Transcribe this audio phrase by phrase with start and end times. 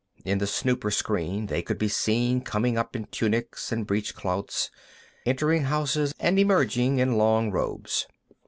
[0.25, 4.71] In the snooper screen, they could be seen coming up in tunics and breechclouts,
[5.27, 8.07] entering houses, and emerging in long robes.